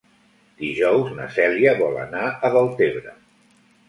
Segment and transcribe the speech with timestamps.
[0.61, 3.15] Dijous na Cèlia vol anar a Deltebre.